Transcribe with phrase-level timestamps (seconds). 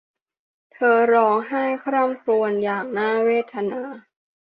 [0.73, 3.81] เธอร้องไห้คร่ำครวญอย่างน่าเวทนา